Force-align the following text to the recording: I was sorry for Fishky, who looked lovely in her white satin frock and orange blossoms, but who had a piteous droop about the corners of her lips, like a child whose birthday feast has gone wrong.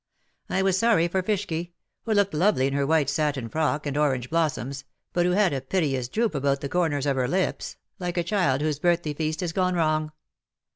I 0.49 0.63
was 0.63 0.79
sorry 0.79 1.07
for 1.07 1.21
Fishky, 1.21 1.73
who 2.05 2.13
looked 2.13 2.33
lovely 2.33 2.65
in 2.65 2.73
her 2.73 2.87
white 2.87 3.07
satin 3.07 3.49
frock 3.49 3.85
and 3.85 3.95
orange 3.95 4.31
blossoms, 4.31 4.83
but 5.13 5.27
who 5.27 5.33
had 5.33 5.53
a 5.53 5.61
piteous 5.61 6.07
droop 6.09 6.33
about 6.33 6.61
the 6.61 6.69
corners 6.69 7.05
of 7.05 7.17
her 7.17 7.27
lips, 7.27 7.77
like 7.99 8.17
a 8.17 8.23
child 8.23 8.61
whose 8.61 8.79
birthday 8.79 9.13
feast 9.13 9.41
has 9.41 9.53
gone 9.53 9.75
wrong. 9.75 10.11